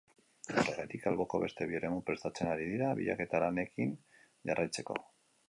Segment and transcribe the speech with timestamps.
[0.51, 3.95] Horregatik, alboko beste bi eremu prestatzen ari dira, bilaketa lanekin
[4.53, 4.99] jarraitzeko.